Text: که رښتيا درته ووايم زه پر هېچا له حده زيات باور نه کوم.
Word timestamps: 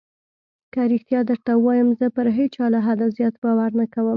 که 0.73 0.81
رښتيا 0.93 1.19
درته 1.29 1.51
ووايم 1.55 1.89
زه 1.99 2.07
پر 2.15 2.27
هېچا 2.37 2.65
له 2.73 2.79
حده 2.85 3.07
زيات 3.17 3.35
باور 3.43 3.71
نه 3.79 3.85
کوم. 3.93 4.07